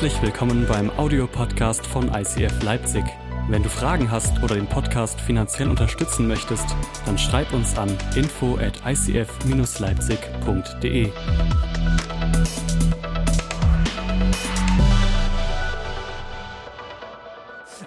[0.00, 3.04] Herzlich willkommen beim Audiopodcast von ICF Leipzig.
[3.50, 6.64] Wenn du Fragen hast oder den Podcast finanziell unterstützen möchtest,
[7.04, 11.10] dann schreib uns an info at icf-leipzig.de.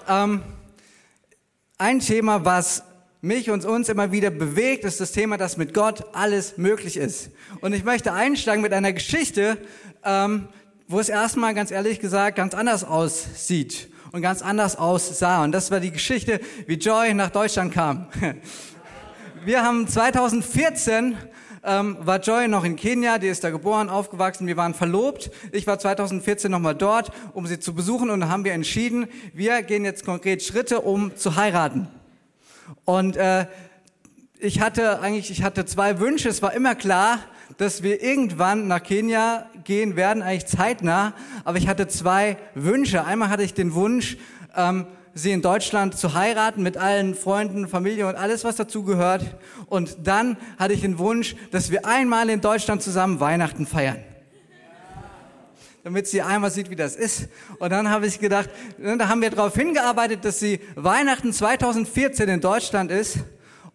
[0.07, 0.43] Ähm,
[1.79, 2.83] ein Thema, was
[3.21, 7.31] mich und uns immer wieder bewegt, ist das Thema, dass mit Gott alles möglich ist.
[7.61, 9.57] Und ich möchte einsteigen mit einer Geschichte,
[10.05, 10.47] ähm,
[10.93, 15.43] wo es erstmal ganz ehrlich gesagt ganz anders aussieht und ganz anders aussah.
[15.43, 18.05] Und das war die Geschichte, wie Joy nach Deutschland kam.
[19.43, 21.17] Wir haben 2014
[21.63, 25.31] ähm, war Joy noch in Kenia, die ist da geboren, aufgewachsen, wir waren verlobt.
[25.53, 29.61] Ich war 2014 nochmal dort, um sie zu besuchen und dann haben wir entschieden, wir
[29.63, 31.87] gehen jetzt konkret Schritte, um zu heiraten.
[32.83, 33.47] Und äh,
[34.39, 36.27] ich hatte eigentlich, ich hatte zwei Wünsche.
[36.27, 37.19] Es war immer klar,
[37.57, 41.13] dass wir irgendwann nach Kenia gehen werden, eigentlich zeitnah.
[41.43, 43.05] Aber ich hatte zwei Wünsche.
[43.05, 44.17] Einmal hatte ich den Wunsch,
[44.55, 49.35] ähm, sie in Deutschland zu heiraten mit allen Freunden, Familie und alles, was dazu gehört.
[49.67, 54.03] Und dann hatte ich den Wunsch, dass wir einmal in Deutschland zusammen Weihnachten feiern.
[55.83, 57.27] Damit sie einmal sieht, wie das ist.
[57.59, 62.39] Und dann habe ich gedacht, da haben wir darauf hingearbeitet, dass sie Weihnachten 2014 in
[62.39, 63.19] Deutschland ist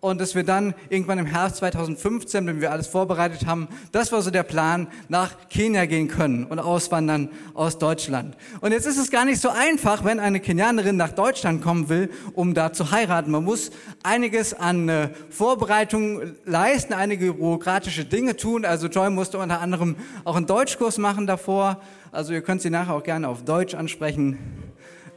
[0.00, 4.22] und dass wir dann irgendwann im Herbst 2015, wenn wir alles vorbereitet haben, das war
[4.22, 8.36] so der Plan, nach Kenia gehen können und auswandern aus Deutschland.
[8.60, 12.10] Und jetzt ist es gar nicht so einfach, wenn eine Kenianerin nach Deutschland kommen will,
[12.34, 13.32] um da zu heiraten.
[13.32, 13.72] Man muss
[14.04, 18.64] einiges an äh, Vorbereitungen leisten, einige bürokratische Dinge tun.
[18.64, 21.80] Also Joy musste unter anderem auch einen Deutschkurs machen davor.
[22.12, 24.67] Also ihr könnt sie nachher auch gerne auf Deutsch ansprechen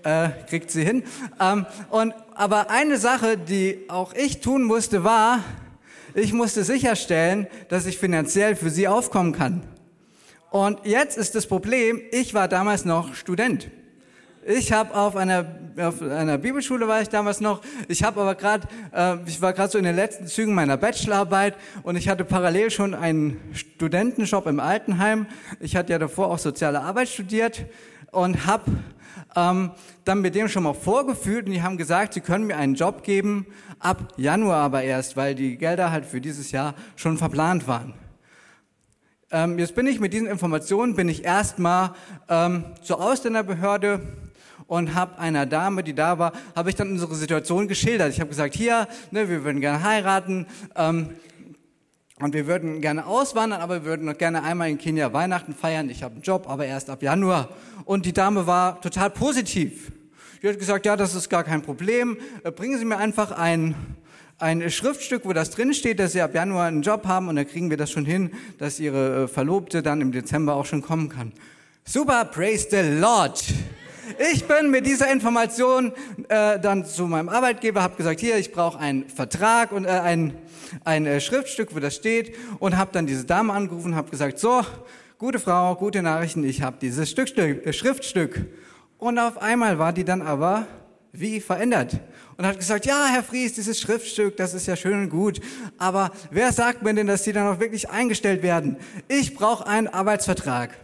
[0.03, 1.03] äh, kriegt sie hin.
[1.39, 5.39] Ähm, und, aber eine Sache, die auch ich tun musste, war,
[6.13, 9.63] ich musste sicherstellen, dass ich finanziell für sie aufkommen kann.
[10.49, 13.69] Und jetzt ist das Problem, ich war damals noch Student.
[14.45, 15.45] Ich habe auf einer
[15.77, 17.61] auf einer Bibelschule war ich damals noch.
[17.87, 21.55] Ich habe aber gerade äh, ich war gerade so in den letzten Zügen meiner Bachelorarbeit
[21.83, 25.27] und ich hatte parallel schon einen Studentenjob im Altenheim.
[25.59, 27.65] Ich hatte ja davor auch soziale Arbeit studiert
[28.11, 28.71] und habe
[29.35, 29.71] ähm,
[30.03, 33.03] dann mit dem schon mal vorgefühlt und die haben gesagt, sie können mir einen Job
[33.03, 33.47] geben,
[33.79, 37.93] ab Januar aber erst, weil die Gelder halt für dieses Jahr schon verplant waren.
[39.31, 41.91] Ähm, jetzt bin ich mit diesen Informationen, bin ich erstmal
[42.27, 44.01] ähm, zur Ausländerbehörde
[44.67, 48.09] und habe einer Dame, die da war, habe ich dann unsere Situation geschildert.
[48.09, 51.11] Ich habe gesagt, hier, ne, wir würden gerne heiraten, ähm,
[52.21, 55.89] und wir würden gerne auswandern, aber wir würden noch gerne einmal in Kenia Weihnachten feiern.
[55.89, 57.49] Ich habe einen Job, aber erst ab Januar.
[57.83, 59.91] Und die Dame war total positiv.
[60.41, 62.17] Die hat gesagt, ja, das ist gar kein Problem.
[62.43, 63.75] Äh, bringen Sie mir einfach ein,
[64.37, 67.69] ein Schriftstück, wo das drinsteht, dass Sie ab Januar einen Job haben und dann kriegen
[67.69, 71.31] wir das schon hin, dass Ihre äh, Verlobte dann im Dezember auch schon kommen kann.
[71.85, 73.43] Super, praise the Lord.
[74.31, 75.93] Ich bin mit dieser Information
[76.27, 80.33] äh, dann zu meinem Arbeitgeber, habe gesagt, hier, ich brauche einen Vertrag und äh, ein,
[80.83, 84.61] ein äh, Schriftstück, wo das steht und habe dann diese Dame angerufen, habe gesagt, so,
[85.17, 88.47] gute Frau, gute Nachrichten, ich habe dieses Stück, äh, Schriftstück.
[88.97, 90.67] Und auf einmal war die dann aber
[91.11, 91.99] wie verändert
[92.37, 95.41] und hat gesagt, ja, Herr Fries, dieses Schriftstück, das ist ja schön und gut,
[95.77, 98.77] aber wer sagt mir denn, dass die dann auch wirklich eingestellt werden?
[99.07, 100.77] Ich brauche einen Arbeitsvertrag.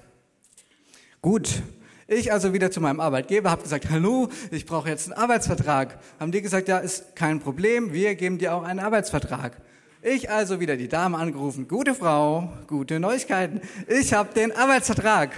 [1.21, 1.61] Gut,
[2.07, 5.99] ich also wieder zu meinem Arbeitgeber, habe gesagt, hallo, ich brauche jetzt einen Arbeitsvertrag.
[6.19, 9.57] Haben die gesagt, ja, ist kein Problem, wir geben dir auch einen Arbeitsvertrag.
[10.03, 15.31] Ich also wieder die Dame angerufen, gute Frau, gute Neuigkeiten, ich habe den Arbeitsvertrag.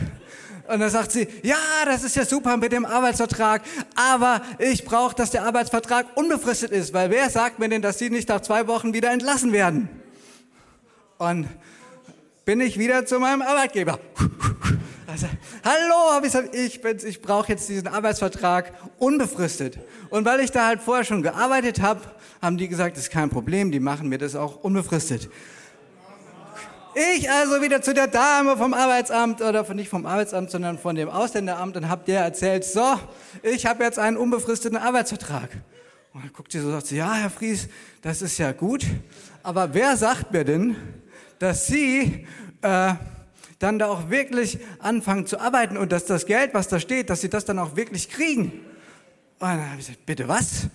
[0.68, 1.56] Und dann sagt sie, ja,
[1.86, 3.62] das ist ja super mit dem Arbeitsvertrag,
[3.96, 8.10] aber ich brauche, dass der Arbeitsvertrag unbefristet ist, weil wer sagt mir denn, dass Sie
[8.10, 9.88] nicht nach zwei Wochen wieder entlassen werden?
[11.18, 11.48] Und
[12.44, 13.98] bin ich wieder zu meinem Arbeitgeber.
[15.12, 15.26] Also,
[15.64, 19.80] hallo, habe ich ich ich brauche jetzt diesen Arbeitsvertrag unbefristet.
[20.12, 22.02] Und weil ich da halt vorher schon gearbeitet habe,
[22.44, 25.28] haben die gesagt, das ist kein Problem, die machen mir das auch unbefristet.
[26.94, 30.96] Ich also wieder zu der Dame vom Arbeitsamt oder von, nicht vom Arbeitsamt, sondern von
[30.96, 33.00] dem Ausländeramt und habe der erzählt, so,
[33.42, 35.50] ich habe jetzt einen unbefristeten Arbeitsvertrag.
[36.14, 37.68] Und dann guckt sie so und sagt sie, ja, Herr Fries,
[38.04, 38.86] das ist ja gut,
[39.42, 40.76] aber wer sagt mir denn,
[41.40, 42.28] dass Sie
[42.62, 42.94] äh,
[43.60, 47.22] dann da auch wirklich anfangen zu arbeiten und dass das Geld, was da steht, dass
[47.22, 48.52] sie das dann auch wirklich kriegen.
[49.40, 50.68] Und dann habe ich gesagt, bitte was?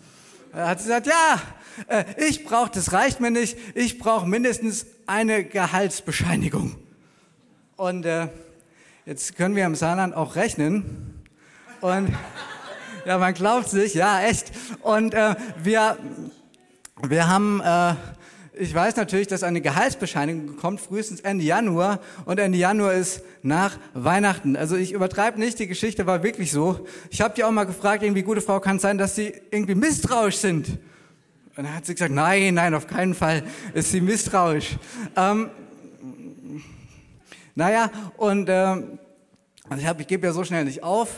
[0.52, 1.42] Er hat sie gesagt, ja,
[1.88, 6.76] äh, ich brauche, das reicht mir nicht, ich brauche mindestens eine Gehaltsbescheinigung.
[7.76, 8.28] Und äh,
[9.06, 11.24] jetzt können wir im Saarland auch rechnen.
[11.80, 12.14] Und
[13.04, 14.52] ja, man glaubt sich, ja, echt.
[14.82, 15.96] Und äh, wir,
[17.02, 17.94] wir haben äh,
[18.56, 23.76] ich weiß natürlich, dass eine Gehaltsbescheinigung kommt frühestens Ende Januar und Ende Januar ist nach
[23.94, 24.56] Weihnachten.
[24.56, 26.86] Also ich übertreibe nicht, die Geschichte war wirklich so.
[27.10, 29.74] Ich habe die auch mal gefragt, irgendwie gute Frau, kann es sein, dass sie irgendwie
[29.74, 30.68] misstrauisch sind?
[31.56, 34.76] Und dann hat sie gesagt, nein, nein, auf keinen Fall ist sie misstrauisch.
[35.16, 35.50] Ähm,
[37.54, 38.98] naja, und ähm,
[39.68, 41.10] also ich, hab, ich gebe ja so schnell nicht auf.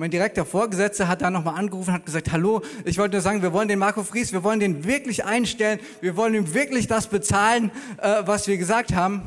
[0.00, 3.42] Mein direkter Vorgesetzter hat dann nochmal angerufen und hat gesagt, hallo, ich wollte nur sagen,
[3.42, 7.08] wir wollen den Marco Fries, wir wollen den wirklich einstellen, wir wollen ihm wirklich das
[7.08, 9.22] bezahlen, äh, was wir gesagt haben.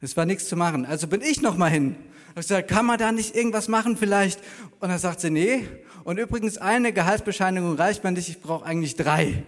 [0.00, 0.86] Es war nichts zu machen.
[0.86, 1.94] Also bin ich nochmal hin.
[2.30, 4.40] Ich gesagt, kann man da nicht irgendwas machen vielleicht?
[4.80, 5.68] Und dann sagt sie, nee.
[6.02, 9.44] Und übrigens, eine Gehaltsbescheinigung reicht mir nicht, ich brauche eigentlich drei.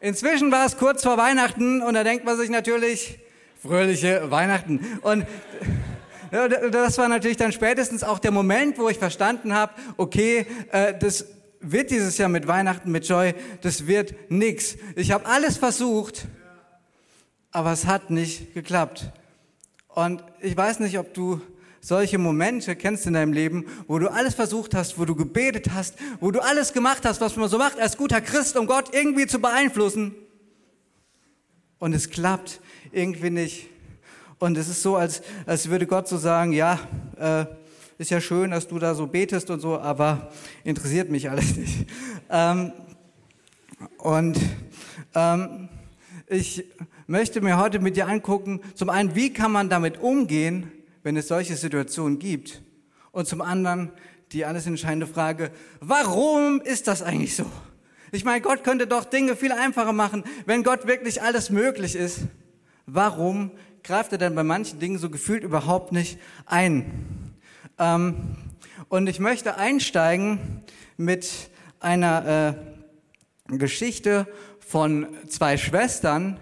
[0.00, 3.18] Inzwischen war es kurz vor Weihnachten und da denkt man sich natürlich,
[3.62, 4.80] fröhliche Weihnachten.
[5.00, 5.24] Und
[6.34, 11.26] das war natürlich dann spätestens auch der Moment, wo ich verstanden habe, okay, äh, das
[11.60, 14.76] wird dieses Jahr mit Weihnachten, mit Joy, das wird nix.
[14.96, 16.26] Ich habe alles versucht,
[17.52, 19.12] aber es hat nicht geklappt.
[19.86, 21.40] Und ich weiß nicht, ob du
[21.80, 25.94] solche Momente kennst in deinem Leben, wo du alles versucht hast, wo du gebetet hast,
[26.18, 29.28] wo du alles gemacht hast, was man so macht als guter Christ, um Gott irgendwie
[29.28, 30.16] zu beeinflussen.
[31.78, 32.60] Und es klappt
[32.90, 33.68] irgendwie nicht.
[34.44, 36.78] Und es ist so, als, als würde Gott so sagen, ja,
[37.18, 37.46] äh,
[37.96, 40.30] ist ja schön, dass du da so betest und so, aber
[40.64, 41.86] interessiert mich alles nicht.
[42.28, 42.70] Ähm,
[43.96, 44.38] und
[45.14, 45.70] ähm,
[46.26, 46.62] ich
[47.06, 50.70] möchte mir heute mit dir angucken, zum einen, wie kann man damit umgehen,
[51.02, 52.60] wenn es solche Situationen gibt?
[53.12, 53.92] Und zum anderen
[54.32, 57.46] die alles entscheidende Frage, warum ist das eigentlich so?
[58.12, 62.26] Ich meine, Gott könnte doch Dinge viel einfacher machen, wenn Gott wirklich alles möglich ist.
[62.84, 63.50] Warum
[63.84, 67.34] greift er dann bei manchen Dingen so gefühlt überhaupt nicht ein.
[67.78, 68.36] Ähm,
[68.88, 70.62] und ich möchte einsteigen
[70.96, 71.50] mit
[71.80, 72.56] einer
[73.50, 74.26] äh, Geschichte
[74.58, 76.40] von zwei Schwestern,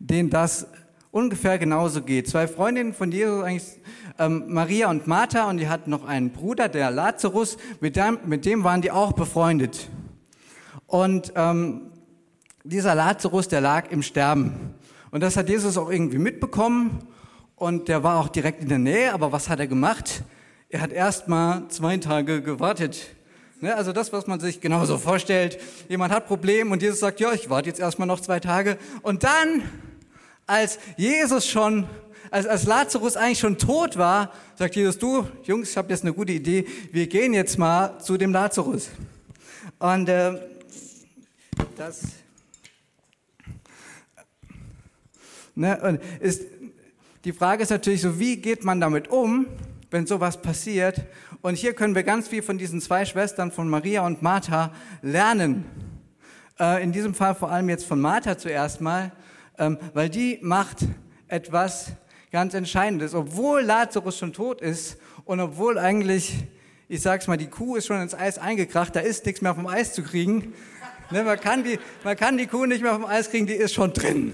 [0.00, 0.66] denen das
[1.12, 2.28] ungefähr genauso geht.
[2.28, 3.80] Zwei Freundinnen von Jesus, eigentlich
[4.18, 8.44] ähm, Maria und Martha, und die hatten noch einen Bruder, der Lazarus, mit dem, mit
[8.44, 9.88] dem waren die auch befreundet.
[10.88, 11.92] Und ähm,
[12.64, 14.74] dieser Lazarus, der lag im Sterben.
[15.14, 17.06] Und das hat Jesus auch irgendwie mitbekommen
[17.54, 19.14] und der war auch direkt in der Nähe.
[19.14, 20.24] Aber was hat er gemacht?
[20.70, 23.14] Er hat erst mal zwei Tage gewartet.
[23.60, 25.60] Ne, also das, was man sich genauso vorstellt.
[25.88, 28.76] Jemand hat Problem und Jesus sagt, ja, ich warte jetzt erstmal noch zwei Tage.
[29.02, 29.62] Und dann,
[30.48, 31.86] als Jesus schon,
[32.32, 36.12] als, als Lazarus eigentlich schon tot war, sagt Jesus, du, Jungs, ich habe jetzt eine
[36.12, 38.88] gute Idee, wir gehen jetzt mal zu dem Lazarus.
[39.78, 40.40] Und äh,
[41.76, 42.00] das
[45.54, 45.80] Ne?
[45.80, 46.42] Und ist,
[47.24, 49.46] die Frage ist natürlich so, wie geht man damit um,
[49.90, 51.04] wenn sowas passiert?
[51.40, 54.72] Und hier können wir ganz viel von diesen zwei Schwestern, von Maria und Martha,
[55.02, 55.64] lernen.
[56.58, 59.12] Äh, in diesem Fall vor allem jetzt von Martha zuerst mal,
[59.58, 60.78] ähm, weil die macht
[61.28, 61.92] etwas
[62.30, 63.14] ganz Entscheidendes.
[63.14, 66.44] Obwohl Lazarus schon tot ist und obwohl eigentlich,
[66.88, 69.66] ich sag's mal, die Kuh ist schon ins Eis eingekracht, da ist nichts mehr vom
[69.66, 70.52] Eis zu kriegen,
[71.10, 73.74] Ne, man, kann die, man kann die Kuh nicht mehr vom Eis kriegen, die ist
[73.74, 74.32] schon drin.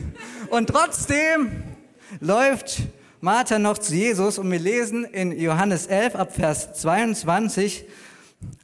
[0.51, 1.51] Und trotzdem
[2.21, 2.83] läuft
[3.21, 7.85] Martha noch zu Jesus und wir lesen in Johannes 11 ab Vers 22,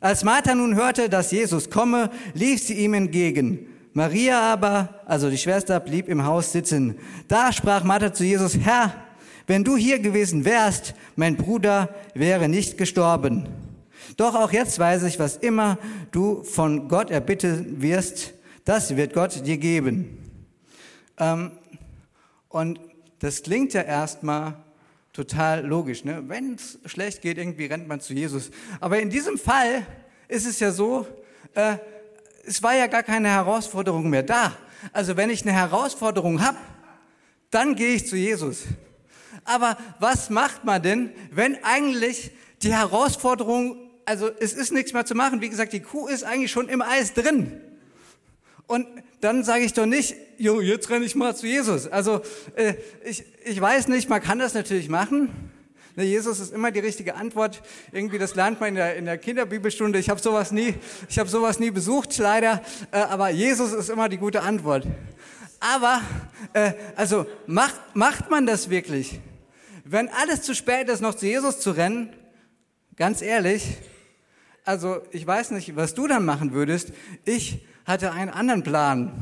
[0.00, 3.66] als Martha nun hörte, dass Jesus komme, lief sie ihm entgegen.
[3.92, 6.98] Maria aber, also die Schwester, blieb im Haus sitzen.
[7.28, 8.94] Da sprach Martha zu Jesus, Herr,
[9.46, 13.48] wenn du hier gewesen wärst, mein Bruder wäre nicht gestorben.
[14.16, 15.78] Doch auch jetzt weiß ich, was immer
[16.10, 18.32] du von Gott erbitten wirst,
[18.64, 20.18] das wird Gott dir geben.
[21.18, 21.52] Ähm,
[22.48, 22.80] und
[23.18, 24.56] das klingt ja erstmal
[25.12, 26.04] total logisch.
[26.04, 26.22] Ne?
[26.26, 28.50] Wenn es schlecht geht, irgendwie rennt man zu Jesus.
[28.80, 29.86] Aber in diesem Fall
[30.28, 31.06] ist es ja so,
[31.54, 31.76] äh,
[32.44, 34.56] es war ja gar keine Herausforderung mehr da.
[34.92, 36.58] Also wenn ich eine Herausforderung habe,
[37.50, 38.64] dann gehe ich zu Jesus.
[39.44, 42.32] Aber was macht man denn, wenn eigentlich
[42.62, 45.40] die Herausforderung also es ist nichts mehr zu machen.
[45.40, 47.60] Wie gesagt, die Kuh ist eigentlich schon im Eis drin.
[48.68, 48.86] Und
[49.20, 51.86] dann sage ich doch nicht, jo, jetzt renne ich mal zu Jesus.
[51.86, 52.22] Also
[52.54, 55.52] äh, ich, ich weiß nicht, man kann das natürlich machen.
[55.96, 57.62] Ne, Jesus ist immer die richtige Antwort.
[57.92, 59.98] Irgendwie, das lernt man in der, in der Kinderbibelstunde.
[59.98, 60.74] Ich habe sowas nie,
[61.08, 62.62] ich habe sowas nie besucht, leider.
[62.92, 64.86] Äh, aber Jesus ist immer die gute Antwort.
[65.58, 66.00] Aber
[66.52, 69.20] äh, also macht macht man das wirklich?
[69.84, 72.12] Wenn alles zu spät ist, noch zu Jesus zu rennen,
[72.96, 73.78] ganz ehrlich,
[74.66, 76.92] also ich weiß nicht, was du dann machen würdest.
[77.24, 79.12] Ich hatte einen anderen Plan.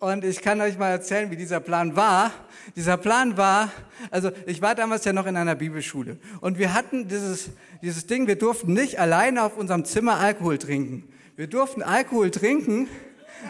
[0.00, 2.32] Und ich kann euch mal erzählen, wie dieser Plan war.
[2.76, 3.70] Dieser Plan war,
[4.10, 7.50] also ich war damals ja noch in einer Bibelschule und wir hatten dieses,
[7.82, 11.08] dieses Ding, wir durften nicht alleine auf unserem Zimmer Alkohol trinken.
[11.34, 12.88] Wir durften Alkohol trinken,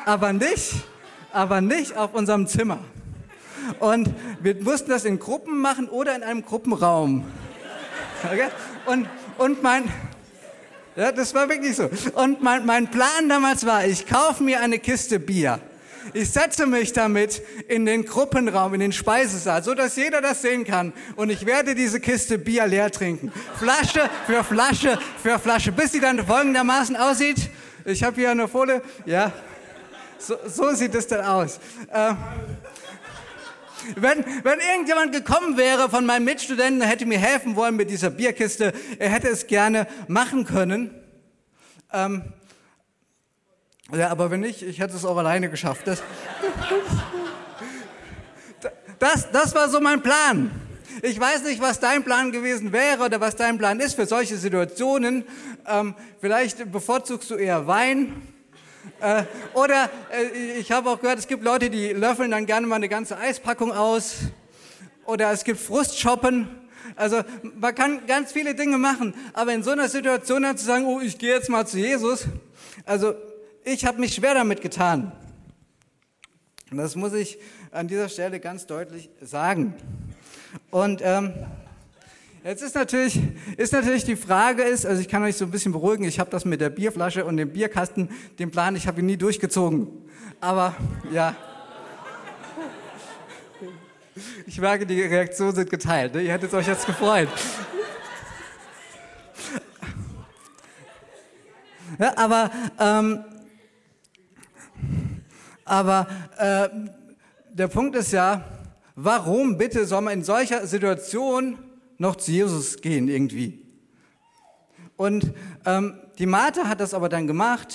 [0.04, 0.74] aber nicht,
[1.32, 2.78] aber nicht auf unserem Zimmer.
[3.80, 4.10] Und
[4.40, 7.24] wir mussten das in Gruppen machen oder in einem Gruppenraum.
[8.24, 8.48] Okay?
[8.86, 9.84] Und, und mein,
[10.98, 11.88] ja, das war wirklich so.
[12.14, 15.60] Und mein, mein Plan damals war, ich kaufe mir eine Kiste Bier.
[16.12, 20.64] Ich setze mich damit in den Gruppenraum, in den Speisesaal, so dass jeder das sehen
[20.64, 20.92] kann.
[21.14, 23.30] Und ich werde diese Kiste Bier leer trinken.
[23.56, 27.48] Flasche für Flasche für Flasche, bis sie dann folgendermaßen aussieht.
[27.84, 28.82] Ich habe hier eine Folie.
[29.06, 29.32] Ja,
[30.18, 31.60] so, so sieht es dann aus.
[31.92, 32.14] Äh,
[33.96, 38.72] wenn, wenn irgendjemand gekommen wäre von meinen Mitstudenten, hätte mir helfen wollen mit dieser Bierkiste,
[38.98, 40.94] er hätte es gerne machen können.
[41.92, 42.32] Ähm,
[43.92, 45.86] ja, aber wenn nicht, ich hätte es auch alleine geschafft.
[45.86, 46.02] Das,
[48.98, 50.50] das, das war so mein Plan.
[51.02, 54.36] Ich weiß nicht, was dein Plan gewesen wäre oder was dein Plan ist für solche
[54.36, 55.24] Situationen.
[55.66, 58.20] Ähm, vielleicht bevorzugst du eher Wein.
[59.00, 62.76] Äh, oder äh, ich habe auch gehört, es gibt Leute, die löffeln dann gerne mal
[62.76, 64.16] eine ganze Eispackung aus.
[65.04, 66.48] Oder es gibt Frustshoppen.
[66.96, 69.14] Also man kann ganz viele Dinge machen.
[69.32, 72.26] Aber in so einer Situation dann zu sagen, oh, ich gehe jetzt mal zu Jesus.
[72.84, 73.14] Also
[73.64, 75.12] ich habe mich schwer damit getan.
[76.70, 77.38] Und das muss ich
[77.70, 79.74] an dieser Stelle ganz deutlich sagen.
[80.70, 81.32] Und ähm,
[82.44, 83.20] jetzt ist natürlich,
[83.56, 86.30] ist natürlich die Frage ist, also ich kann euch so ein bisschen beruhigen, ich habe
[86.30, 89.88] das mit der Bierflasche und dem Bierkasten, den Plan, ich habe ihn nie durchgezogen.
[90.40, 90.74] Aber
[91.12, 91.34] ja,
[94.46, 96.14] ich merke, die Reaktionen sind geteilt.
[96.14, 96.22] Ne?
[96.22, 97.28] Ihr hättet euch jetzt gefreut.
[101.98, 103.24] Ja, aber ähm,
[105.64, 106.06] aber
[106.38, 106.68] äh,
[107.50, 108.44] der Punkt ist ja,
[108.94, 111.58] warum bitte soll man in solcher Situation
[111.98, 113.60] noch zu Jesus gehen irgendwie?
[114.96, 115.32] Und
[115.64, 117.74] ähm, die Martha hat das aber dann gemacht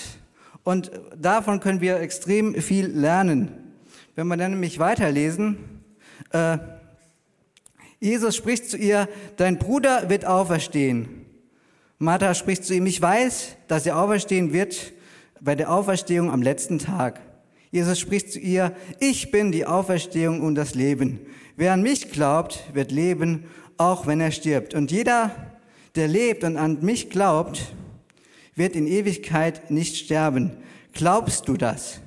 [0.63, 3.51] und davon können wir extrem viel lernen.
[4.15, 5.57] Wenn wir dann nämlich weiterlesen,
[6.31, 6.57] äh,
[7.99, 11.25] Jesus spricht zu ihr, dein Bruder wird auferstehen.
[11.99, 14.91] Martha spricht zu ihm, ich weiß, dass er auferstehen wird
[15.39, 17.21] bei der Auferstehung am letzten Tag.
[17.71, 21.21] Jesus spricht zu ihr, ich bin die Auferstehung und das Leben.
[21.55, 23.45] Wer an mich glaubt, wird leben,
[23.83, 24.73] auch wenn er stirbt.
[24.73, 25.31] Und jeder,
[25.95, 27.73] der lebt und an mich glaubt,
[28.55, 30.51] wird in Ewigkeit nicht sterben.
[30.93, 31.99] Glaubst du das?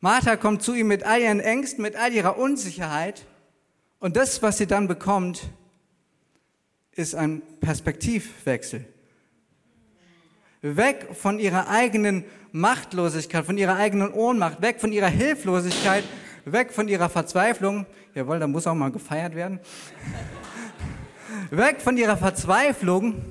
[0.00, 3.26] Martha kommt zu ihm mit all ihren Ängsten, mit all ihrer Unsicherheit.
[3.98, 5.42] Und das, was sie dann bekommt,
[6.92, 8.86] ist ein Perspektivwechsel.
[10.62, 16.04] Weg von ihrer eigenen Machtlosigkeit, von ihrer eigenen Ohnmacht, weg von ihrer Hilflosigkeit,
[16.44, 17.86] weg von ihrer Verzweiflung.
[18.14, 19.60] Jawohl, da muss auch mal gefeiert werden.
[21.50, 23.24] weg von ihrer Verzweiflung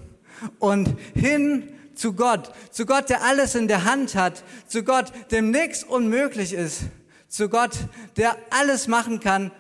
[0.60, 5.52] und hin zu Gott, zu Gott, der alles in der Hand hat, zu Gott, dem
[5.52, 6.84] nichts unmöglich ist,
[7.28, 7.72] zu Gott,
[8.16, 9.52] der alles machen kann.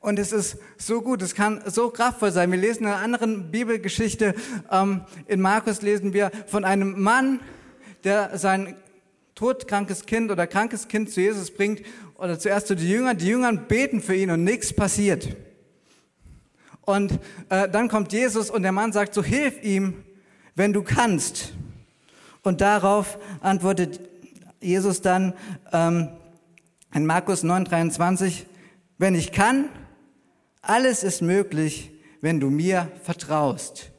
[0.00, 2.50] Und es ist so gut, es kann so kraftvoll sein.
[2.50, 4.34] Wir lesen in einer anderen Bibelgeschichte,
[4.70, 7.40] ähm, in Markus lesen wir von einem Mann,
[8.02, 8.76] der sein
[9.40, 11.80] todkrankes Kind oder krankes Kind zu Jesus bringt
[12.18, 13.16] oder zuerst zu den Jüngern.
[13.16, 15.34] Die Jünger beten für ihn und nichts passiert.
[16.82, 17.18] Und
[17.48, 20.04] äh, dann kommt Jesus und der Mann sagt, so hilf ihm,
[20.56, 21.54] wenn du kannst.
[22.42, 24.00] Und darauf antwortet
[24.60, 25.32] Jesus dann
[25.72, 26.10] ähm,
[26.92, 28.44] in Markus 9:23,
[28.98, 29.70] wenn ich kann,
[30.60, 33.90] alles ist möglich, wenn du mir vertraust.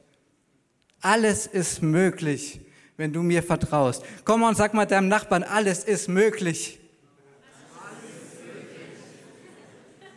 [1.02, 2.62] Alles ist möglich,
[2.98, 4.04] wenn du mir vertraust.
[4.26, 6.80] Komm und sag mal deinem Nachbarn, alles ist möglich.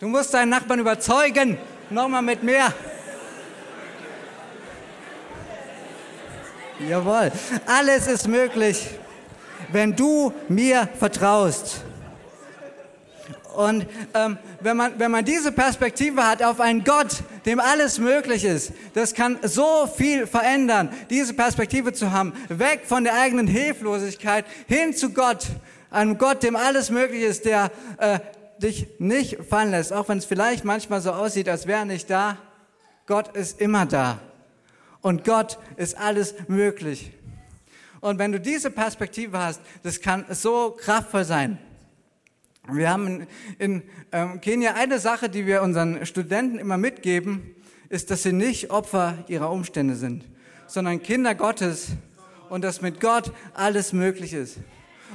[0.00, 1.56] Du musst deinen Nachbarn überzeugen.
[1.88, 2.72] Nochmal mit mehr.
[6.88, 7.30] Jawohl.
[7.66, 8.90] Alles ist möglich,
[9.70, 11.84] wenn du mir vertraust.
[13.54, 18.44] Und ähm, wenn, man, wenn man diese Perspektive hat auf einen Gott, dem alles möglich
[18.44, 24.44] ist, das kann so viel verändern, diese Perspektive zu haben, weg von der eigenen Hilflosigkeit
[24.66, 25.46] hin zu Gott,
[25.90, 28.18] einem Gott, dem alles möglich ist, der äh,
[28.60, 32.10] dich nicht fallen lässt, auch wenn es vielleicht manchmal so aussieht, als wäre er nicht
[32.10, 32.38] da.
[33.06, 34.18] Gott ist immer da.
[35.00, 37.12] Und Gott ist alles möglich.
[38.00, 41.58] Und wenn du diese Perspektive hast, das kann so kraftvoll sein.
[42.72, 43.26] Wir haben
[43.58, 47.54] in ähm, Kenia eine Sache, die wir unseren Studenten immer mitgeben,
[47.90, 50.24] ist, dass sie nicht Opfer ihrer Umstände sind,
[50.66, 51.88] sondern Kinder Gottes
[52.48, 54.56] und dass mit Gott alles möglich ist.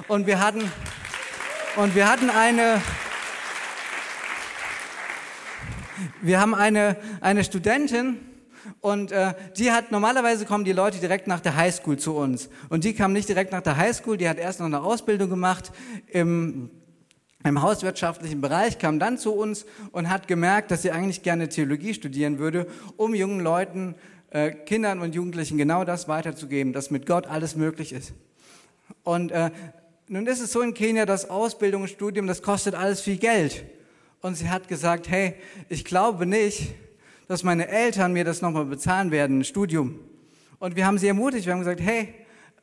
[0.08, 0.62] Und wir hatten,
[1.76, 2.82] und wir hatten eine,
[6.22, 8.20] wir haben eine, eine Studentin
[8.82, 12.50] Und äh, die hat, normalerweise kommen die Leute direkt nach der Highschool zu uns.
[12.70, 15.72] Und die kam nicht direkt nach der Highschool, die hat erst noch eine Ausbildung gemacht
[16.08, 16.70] im,
[17.44, 21.94] im hauswirtschaftlichen Bereich, kam dann zu uns und hat gemerkt, dass sie eigentlich gerne Theologie
[21.94, 22.68] studieren würde,
[22.98, 23.96] um jungen Leuten,
[24.32, 28.14] äh, Kindern und Jugendlichen genau das weiterzugeben, dass mit Gott alles möglich ist.
[29.04, 29.52] Und äh,
[30.08, 33.64] nun ist es so in Kenia, dass Ausbildung und Studium, das kostet alles viel Geld.
[34.22, 35.36] Und sie hat gesagt, hey,
[35.70, 36.74] ich glaube nicht,
[37.28, 40.00] dass meine Eltern mir das nochmal bezahlen werden, ein Studium.
[40.60, 42.14] Und wir haben sie ermutigt, wir haben gesagt, hey,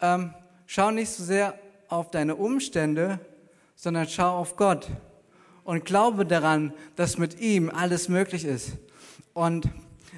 [0.03, 0.35] ähm,
[0.67, 3.21] schau nicht so sehr auf deine Umstände,
[3.77, 4.89] sondern schau auf Gott
[5.63, 8.73] und glaube daran, dass mit ihm alles möglich ist.
[9.33, 9.71] Und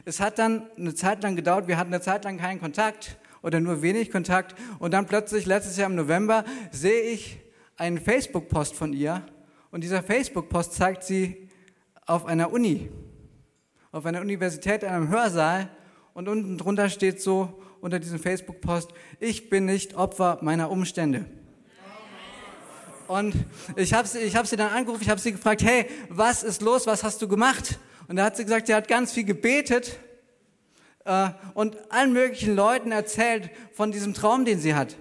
[0.06, 3.60] es hat dann eine Zeit lang gedauert, wir hatten eine Zeit lang keinen Kontakt oder
[3.60, 7.38] nur wenig Kontakt und dann plötzlich letztes Jahr im November sehe ich
[7.76, 9.22] einen Facebook-Post von ihr
[9.70, 11.50] und dieser Facebook-Post zeigt sie
[12.06, 12.88] auf einer Uni
[13.92, 15.70] auf einer Universität in einem Hörsaal
[16.14, 21.26] und unten drunter steht so unter diesem Facebook-Post, ich bin nicht Opfer meiner Umstände.
[23.08, 23.34] Und
[23.74, 26.60] ich habe sie, ich hab sie dann angerufen, ich habe sie gefragt, hey, was ist
[26.60, 27.78] los, was hast du gemacht?
[28.06, 29.98] Und da hat sie gesagt, sie hat ganz viel gebetet
[31.06, 34.96] äh, und allen möglichen Leuten erzählt von diesem Traum, den sie hat.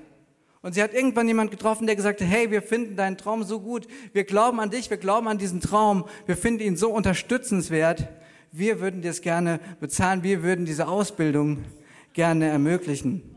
[0.61, 3.59] Und sie hat irgendwann jemand getroffen, der gesagt hat, hey, wir finden deinen Traum so
[3.59, 8.07] gut, wir glauben an dich, wir glauben an diesen Traum, wir finden ihn so unterstützenswert,
[8.53, 11.65] wir würden dir es gerne bezahlen, wir würden diese Ausbildung
[12.13, 13.35] gerne ermöglichen.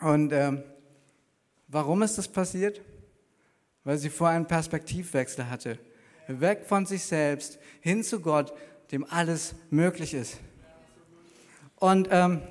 [0.00, 0.62] Und äh,
[1.72, 2.80] warum ist das passiert?
[3.82, 5.78] Weil sie vor einen Perspektivwechsel hatte.
[6.28, 8.52] Weg von sich selbst, hin zu Gott,
[8.92, 10.38] dem alles möglich ist.
[11.76, 12.42] Und ähm,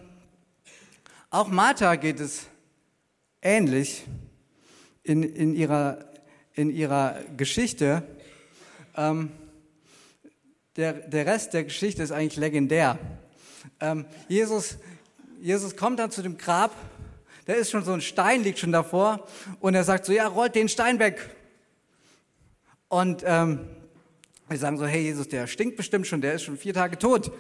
[1.30, 2.48] auch Martha geht es
[3.42, 4.06] ähnlich
[5.04, 6.00] in, in, ihrer,
[6.54, 8.04] in ihrer Geschichte.
[8.98, 9.32] Ähm,
[10.76, 12.98] der, der Rest der Geschichte ist eigentlich legendär.
[13.80, 14.78] Ähm, Jesus,
[15.40, 16.76] Jesus kommt dann zu dem Grab,
[17.46, 19.26] da ist schon so ein Stein, liegt schon davor,
[19.60, 21.36] und er sagt so, ja, rollt den Stein weg.
[22.88, 23.68] Und ähm,
[24.48, 27.32] wir sagen so, hey Jesus, der stinkt bestimmt schon, der ist schon vier Tage tot.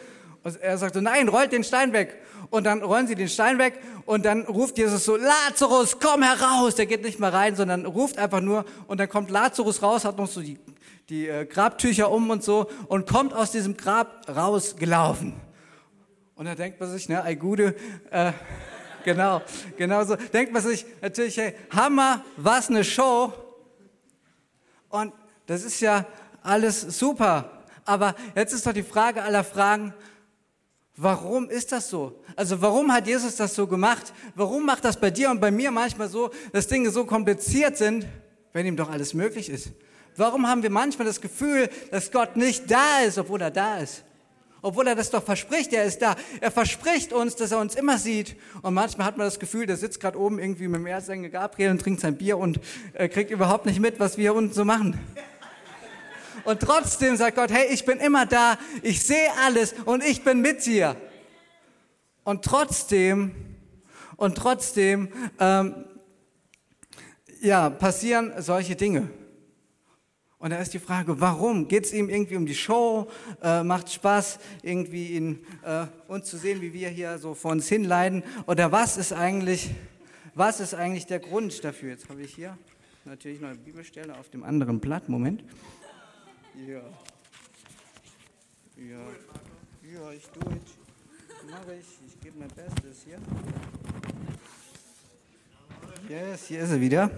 [0.44, 2.18] Und er sagt so, nein, rollt den Stein weg.
[2.50, 6.76] Und dann rollen sie den Stein weg und dann ruft Jesus so, Lazarus, komm heraus.
[6.76, 10.18] Der geht nicht mal rein, sondern ruft einfach nur und dann kommt Lazarus raus, hat
[10.18, 10.58] noch so die
[11.12, 15.34] die äh, Grabtücher um und so und kommt aus diesem Grab rausgelaufen.
[16.36, 17.76] Und da denkt man sich, ne, ei Gude,
[18.10, 18.32] äh,
[19.04, 19.42] genau,
[19.78, 23.34] genau so, denkt man sich natürlich, hey, Hammer, was eine Show.
[24.90, 25.14] Und
[25.46, 26.06] das ist ja
[26.42, 27.64] alles super.
[27.86, 29.94] Aber jetzt ist doch die Frage aller Fragen,
[31.04, 32.22] Warum ist das so?
[32.36, 34.14] Also warum hat Jesus das so gemacht?
[34.36, 38.06] Warum macht das bei dir und bei mir manchmal so, dass Dinge so kompliziert sind,
[38.54, 39.72] wenn ihm doch alles möglich ist?
[40.16, 44.04] Warum haben wir manchmal das Gefühl, dass Gott nicht da ist, obwohl er da ist?
[44.64, 46.16] Obwohl er das doch verspricht, er ist da.
[46.40, 48.36] Er verspricht uns, dass er uns immer sieht.
[48.62, 51.72] Und manchmal hat man das Gefühl, der sitzt gerade oben irgendwie mit dem Erzengel Gabriel
[51.72, 52.60] und trinkt sein Bier und
[52.94, 55.00] äh, kriegt überhaupt nicht mit, was wir hier unten so machen.
[56.44, 60.42] Und trotzdem sagt Gott, hey, ich bin immer da, ich sehe alles und ich bin
[60.42, 60.96] mit dir.
[62.24, 63.32] Und trotzdem,
[64.16, 65.86] und trotzdem, ähm,
[67.42, 69.10] ja, passieren solche Dinge.
[70.42, 71.68] Und da ist die Frage, warum?
[71.68, 73.08] Geht es ihm irgendwie um die Show?
[73.44, 77.68] Äh, macht Spaß, irgendwie in, äh, uns zu sehen, wie wir hier so vor uns
[77.68, 78.24] hinleiden?
[78.48, 79.70] Oder was ist eigentlich,
[80.34, 81.92] was ist eigentlich der Grund dafür?
[81.92, 82.58] Jetzt habe ich hier
[83.06, 85.10] natürlich noch eine Bibelstelle auf dem anderen Blatt.
[85.10, 85.44] Moment.
[86.68, 86.82] Ja.
[88.78, 89.00] Ja.
[89.94, 91.52] Ja, ich tue es.
[91.52, 91.86] Mache ich.
[92.08, 93.20] Ich gebe mein Bestes hier.
[96.10, 97.12] Yes, hier ist er wieder.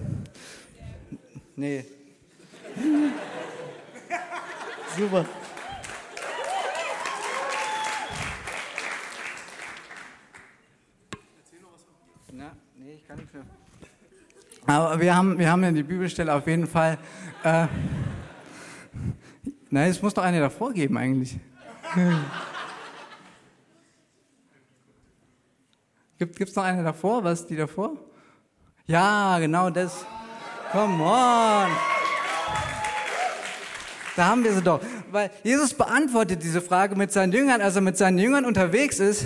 [1.55, 1.85] Nee,
[4.97, 5.25] Super.
[12.31, 13.43] Na, nee, ich kann nicht mehr.
[14.65, 16.97] Aber wir haben, wir haben ja die Bibelstelle auf jeden Fall.
[17.43, 17.67] Äh,
[19.69, 21.37] nein, es muss doch eine davor geben eigentlich.
[26.17, 27.23] Gibt es noch eine davor?
[27.23, 27.97] Was ist die davor?
[28.85, 30.05] Ja, genau das.
[30.71, 31.92] Come on.
[34.15, 34.79] Da haben wir sie doch.
[35.11, 39.25] Weil Jesus beantwortet diese Frage mit seinen Jüngern, als er mit seinen Jüngern unterwegs ist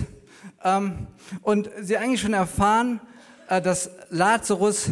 [0.64, 1.08] ähm,
[1.42, 3.02] und sie eigentlich schon erfahren,
[3.50, 4.92] äh, dass Lazarus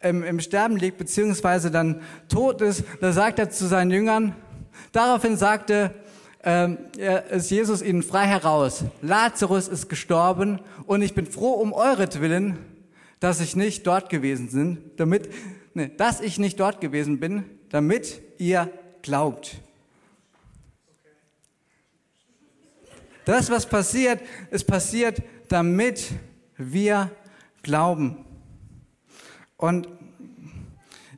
[0.00, 2.84] im, im Sterben liegt, beziehungsweise dann tot ist.
[3.00, 4.34] Da sagt er zu seinen Jüngern,
[4.92, 5.94] daraufhin sagte
[6.44, 6.78] ähm,
[7.30, 12.58] ist Jesus ihnen frei heraus, Lazarus ist gestorben und ich bin froh um euretwillen,
[13.18, 15.28] dass ich nicht dort gewesen bin, damit
[15.74, 18.70] nee, dass ich nicht dort gewesen bin, damit ihr
[19.02, 19.60] glaubt.
[23.24, 26.12] Das, was passiert, ist passiert, damit
[26.56, 27.10] wir
[27.62, 28.24] glauben.
[29.58, 29.88] Und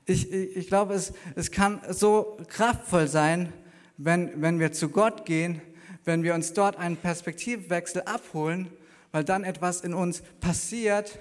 [0.07, 3.53] ich, ich, ich glaube, es, es kann so kraftvoll sein,
[3.97, 5.61] wenn, wenn wir zu Gott gehen,
[6.05, 8.73] wenn wir uns dort einen Perspektivwechsel abholen,
[9.13, 11.19] weil dann etwas in uns passiert,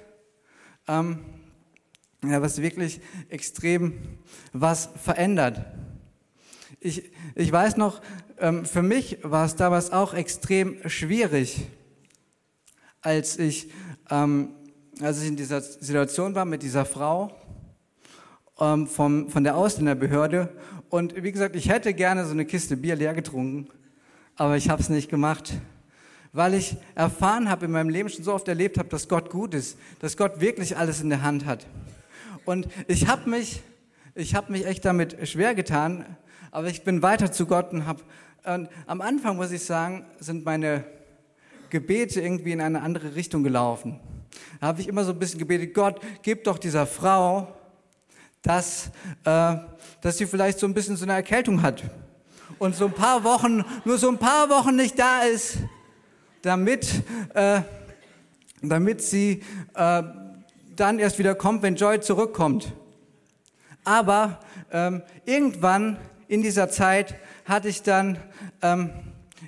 [0.88, 1.20] ähm,
[2.24, 4.18] ja, was wirklich extrem
[4.54, 5.66] was verändert.
[6.82, 8.02] Ich, ich weiß noch,
[8.38, 11.68] ähm, für mich war es damals auch extrem schwierig,
[13.02, 13.70] als ich,
[14.10, 14.52] ähm,
[15.02, 17.36] als ich in dieser Situation war mit dieser Frau
[18.62, 20.56] ähm, vom, von der Ausländerbehörde.
[20.90, 23.68] Und wie gesagt, ich hätte gerne so eine Kiste Bier leer getrunken,
[24.38, 25.54] aber ich habe es nicht gemacht,
[26.32, 29.54] weil ich erfahren habe in meinem Leben schon so oft erlebt habe, dass Gott gut
[29.54, 31.68] ist, dass Gott wirklich alles in der Hand hat.
[32.46, 33.62] Und ich habe mich,
[34.16, 36.18] ich habe mich echt damit schwer getan,
[36.52, 38.04] aber ich bin weiter zu Gott und habe,
[38.44, 40.84] am Anfang muss ich sagen, sind meine
[41.70, 44.00] Gebete irgendwie in eine andere Richtung gelaufen.
[44.60, 47.48] Da habe ich immer so ein bisschen gebetet, Gott, gib doch dieser Frau,
[48.42, 48.88] dass,
[49.26, 49.56] äh,
[50.02, 51.84] dass sie vielleicht so ein bisschen so eine Erkältung hat
[52.58, 55.58] und so ein paar Wochen, nur so ein paar Wochen nicht da ist,
[56.42, 57.62] damit, äh,
[58.62, 59.44] damit sie
[59.76, 60.04] äh,
[60.76, 62.74] dann erst wieder kommt, wenn Joy zurückkommt.
[63.90, 64.38] Aber
[64.72, 65.98] ähm, irgendwann
[66.28, 68.20] in dieser Zeit hatte ich dann
[68.62, 68.92] ähm,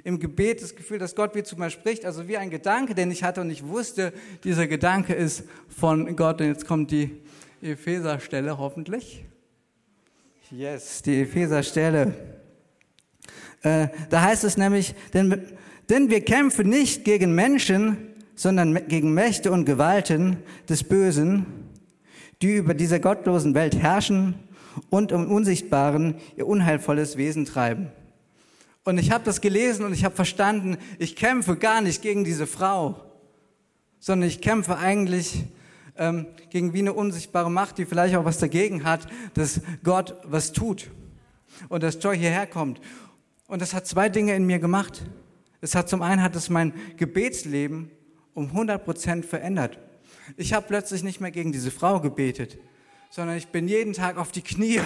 [0.04, 3.12] im Gebet das Gefühl, dass Gott wie zu mir spricht, also wie ein Gedanke, den
[3.12, 4.12] ich hatte und ich wusste,
[4.44, 6.42] dieser Gedanke ist von Gott.
[6.42, 7.22] Und jetzt kommt die
[7.62, 9.24] Epheser-Stelle hoffentlich.
[10.50, 12.16] Yes, die Epheser-Stelle.
[13.62, 15.40] Äh, da heißt es nämlich, denn,
[15.88, 21.46] denn wir kämpfen nicht gegen Menschen, sondern gegen Mächte und Gewalten des Bösen,
[22.42, 24.36] die über dieser gottlosen Welt herrschen
[24.90, 27.92] und im Unsichtbaren ihr unheilvolles Wesen treiben.
[28.84, 32.48] Und ich habe das gelesen und ich habe verstanden, ich kämpfe gar nicht gegen diese
[32.48, 33.00] Frau,
[34.00, 35.44] sondern ich kämpfe eigentlich
[35.98, 40.52] ähm, gegen wie eine unsichtbare Macht, die vielleicht auch was dagegen hat, dass Gott was
[40.52, 40.90] tut
[41.70, 42.82] und dass Joy hierher kommt.
[43.48, 45.04] Und das hat zwei Dinge in mir gemacht.
[45.60, 47.92] Es hat zum einen hat es mein Gebetsleben
[48.34, 49.78] um 100 Prozent verändert.
[50.38, 52.58] Ich habe plötzlich nicht mehr gegen diese Frau gebetet,
[53.10, 54.82] sondern ich bin jeden Tag auf die Knie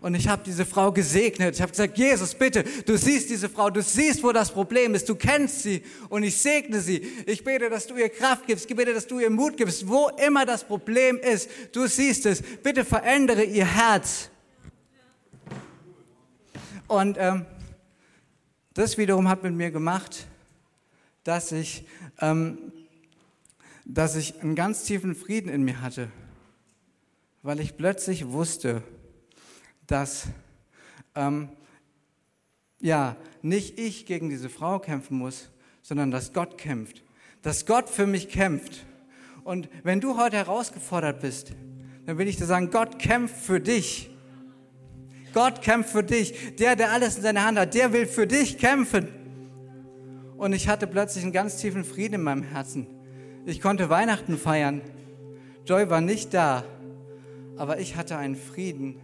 [0.00, 1.54] und ich habe diese Frau gesegnet.
[1.54, 5.08] Ich habe gesagt, Jesus, bitte, du siehst diese Frau, du siehst, wo das Problem ist,
[5.08, 6.98] du kennst sie und ich segne sie.
[7.26, 10.08] Ich bete, dass du ihr Kraft gibst, ich bete, dass du ihr Mut gibst, wo
[10.24, 11.50] immer das Problem ist.
[11.72, 12.42] Du siehst es.
[12.62, 14.30] Bitte verändere ihr Herz.
[16.88, 17.46] Und ähm,
[18.74, 20.26] das wiederum hat mit mir gemacht,
[21.24, 21.84] dass ich,
[22.20, 22.72] ähm,
[23.88, 26.08] dass ich einen ganz tiefen Frieden in mir hatte,
[27.42, 28.82] weil ich plötzlich wusste,
[29.86, 30.26] dass
[31.14, 31.48] ähm,
[32.80, 35.50] ja, nicht ich gegen diese Frau kämpfen muss,
[35.82, 37.04] sondern dass Gott kämpft.
[37.42, 38.84] Dass Gott für mich kämpft.
[39.44, 41.52] Und wenn du heute herausgefordert bist,
[42.06, 44.10] dann will ich dir sagen, Gott kämpft für dich.
[45.32, 46.56] Gott kämpft für dich.
[46.56, 49.08] Der, der alles in seiner Hand hat, der will für dich kämpfen.
[50.36, 52.95] Und ich hatte plötzlich einen ganz tiefen Frieden in meinem Herzen.
[53.48, 54.80] Ich konnte Weihnachten feiern.
[55.66, 56.64] Joy war nicht da,
[57.56, 58.96] aber ich hatte einen Frieden,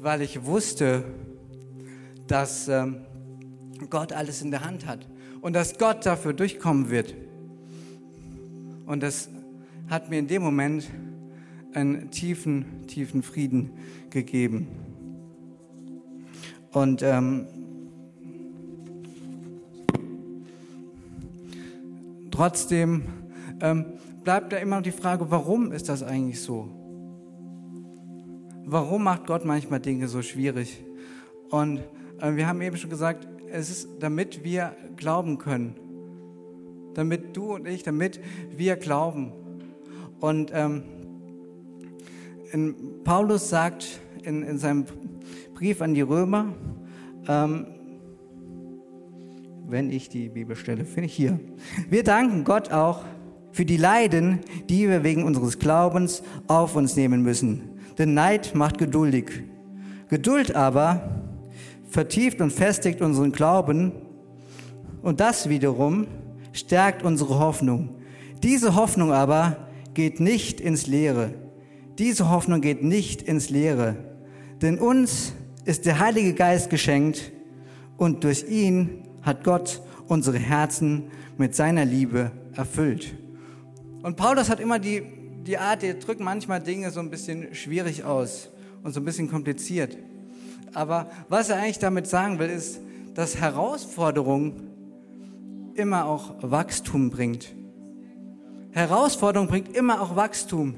[0.00, 1.04] weil ich wusste,
[2.26, 3.06] dass ähm,
[3.90, 5.06] Gott alles in der Hand hat
[5.40, 7.14] und dass Gott dafür durchkommen wird.
[8.86, 9.28] Und das
[9.88, 10.90] hat mir in dem Moment
[11.74, 13.70] einen tiefen, tiefen Frieden
[14.10, 14.66] gegeben.
[16.72, 17.46] Und ähm,
[22.32, 23.04] trotzdem
[23.60, 23.86] ähm,
[24.22, 26.68] bleibt da immer noch die Frage, warum ist das eigentlich so?
[28.66, 30.82] warum macht Gott manchmal Dinge so schwierig?
[31.50, 31.80] Und
[32.20, 35.74] äh, wir haben eben schon gesagt, es ist, damit wir glauben können.
[36.94, 38.20] Damit du und ich, damit
[38.56, 39.32] wir glauben.
[40.20, 40.82] Und ähm,
[42.52, 44.86] in, Paulus sagt in, in seinem
[45.54, 46.54] Brief an die Römer,
[47.28, 47.66] ähm,
[49.66, 51.40] wenn ich die Bibelstelle finde, hier.
[51.88, 53.04] Wir danken Gott auch
[53.54, 58.78] für die Leiden, die wir wegen unseres Glaubens auf uns nehmen müssen denn Neid macht
[58.78, 59.42] geduldig.
[60.08, 61.22] Geduld aber
[61.88, 63.92] vertieft und festigt unseren Glauben
[65.02, 66.06] und das wiederum
[66.52, 67.90] stärkt unsere Hoffnung.
[68.42, 71.34] Diese Hoffnung aber geht nicht ins Leere.
[71.98, 73.96] Diese Hoffnung geht nicht ins Leere.
[74.60, 75.32] Denn uns
[75.64, 77.32] ist der Heilige Geist geschenkt
[77.96, 81.04] und durch ihn hat Gott unsere Herzen
[81.38, 83.14] mit seiner Liebe erfüllt.
[84.04, 85.02] Und Paulus hat immer die
[85.46, 88.48] die Art, die drückt manchmal Dinge so ein bisschen schwierig aus
[88.82, 89.96] und so ein bisschen kompliziert.
[90.72, 92.80] Aber was er eigentlich damit sagen will, ist,
[93.14, 94.70] dass Herausforderungen
[95.74, 97.54] immer auch Wachstum bringt.
[98.72, 100.74] Herausforderung bringt immer auch Wachstum.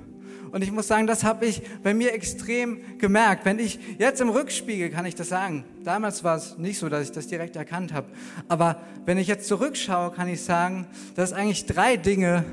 [0.51, 3.45] Und ich muss sagen, das habe ich bei mir extrem gemerkt.
[3.45, 5.65] Wenn ich jetzt im Rückspiegel kann ich das sagen.
[5.85, 8.09] Damals war es nicht so, dass ich das direkt erkannt habe.
[8.49, 12.45] Aber wenn ich jetzt zurückschaue, kann ich sagen, dass eigentlich drei Dinge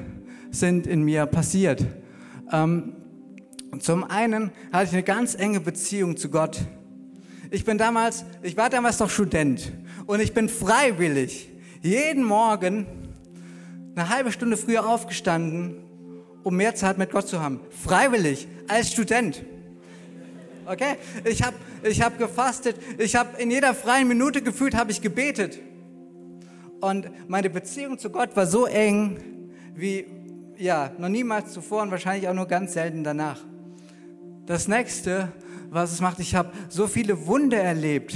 [0.54, 1.86] sind in mir passiert.
[2.52, 2.94] Ähm,
[3.80, 6.62] zum einen hatte ich eine ganz enge Beziehung zu Gott.
[7.52, 9.74] Ich bin damals, ich war damals noch Student
[10.06, 11.50] und ich bin freiwillig
[11.82, 12.86] jeden Morgen
[13.96, 15.76] eine halbe Stunde früher aufgestanden,
[16.44, 17.60] um mehr Zeit mit Gott zu haben.
[17.70, 19.44] Freiwillig, als Student.
[20.66, 20.96] Okay?
[21.26, 25.60] Ich habe ich hab gefastet, ich habe in jeder freien Minute gefühlt, habe ich gebetet.
[26.80, 29.18] Und meine Beziehung zu Gott war so eng
[29.76, 30.06] wie,
[30.58, 33.40] ja, noch niemals zuvor und wahrscheinlich auch nur ganz selten danach.
[34.46, 35.32] Das nächste,
[35.70, 38.16] was es macht, ich habe so viele Wunder erlebt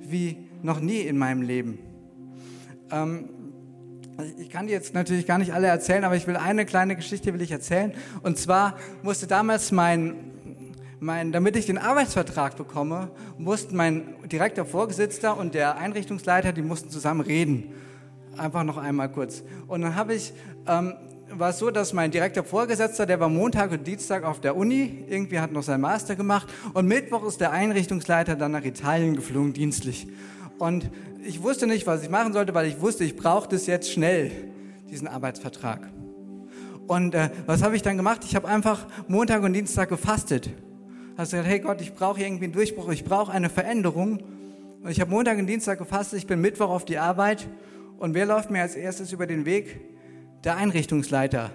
[0.00, 1.78] wie noch nie in meinem Leben.
[2.90, 3.30] Ähm,
[4.38, 7.34] ich kann die jetzt natürlich gar nicht alle erzählen, aber ich will eine kleine Geschichte
[7.34, 7.92] will ich erzählen.
[8.22, 10.32] Und zwar musste damals mein,
[11.00, 16.88] mein, damit ich den Arbeitsvertrag bekomme, mussten mein direkter Vorgesetzter und der Einrichtungsleiter, die mussten
[16.88, 17.74] zusammen reden.
[18.38, 19.42] Einfach noch einmal kurz.
[19.66, 20.32] Und dann habe ich
[20.66, 20.94] ähm,
[21.38, 25.04] war es so, dass mein direkter Vorgesetzter, der war Montag und Dienstag auf der Uni,
[25.08, 29.52] irgendwie hat noch sein Master gemacht und Mittwoch ist der Einrichtungsleiter dann nach Italien geflogen,
[29.52, 30.06] dienstlich.
[30.58, 30.90] Und
[31.24, 34.30] ich wusste nicht, was ich machen sollte, weil ich wusste, ich brauche das jetzt schnell,
[34.90, 35.90] diesen Arbeitsvertrag.
[36.86, 38.22] Und äh, was habe ich dann gemacht?
[38.24, 40.50] Ich habe einfach Montag und Dienstag gefastet.
[41.16, 44.20] Hast gesagt, hey Gott, ich brauche irgendwie einen Durchbruch, ich brauche eine Veränderung.
[44.82, 47.46] Und ich habe Montag und Dienstag gefastet, ich bin Mittwoch auf die Arbeit.
[47.98, 49.80] Und wer läuft mir als erstes über den Weg?
[50.46, 51.50] Der Einrichtungsleiter.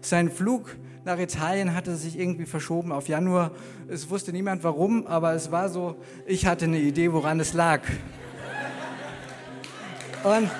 [0.00, 0.74] Sein Flug
[1.04, 3.50] nach Italien hatte sich irgendwie verschoben auf Januar.
[3.86, 7.82] Es wusste niemand warum, aber es war so, ich hatte eine Idee, woran es lag.
[10.24, 10.50] Und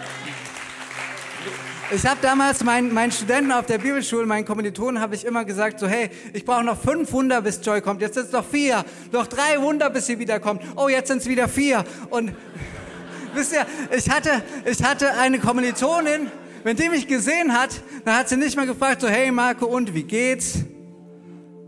[1.91, 5.81] ich habe damals meinen, meinen Studenten auf der Bibelschule, meinen Kommilitonen, habe ich immer gesagt,
[5.81, 8.03] so hey, ich brauche noch fünf Wunder, bis Joy kommt.
[8.03, 8.85] Jetzt sind es noch vier.
[9.11, 10.63] Noch drei Wunder, bis sie wiederkommt.
[10.77, 11.85] Oh, jetzt sind es wieder vier.
[12.11, 12.35] Und
[13.35, 13.67] wisst ihr,
[13.97, 16.31] ich hatte, ich hatte eine Kommilitonin,
[16.63, 17.71] wenn die mich gesehen hat,
[18.05, 20.59] dann hat sie nicht mehr gefragt, so, hey Marco, und wie geht's?